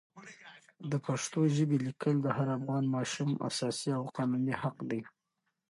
[0.91, 5.01] د پښتو ژبې لیکل د هر افغان ماشوم اساسي او قانوني حق دی.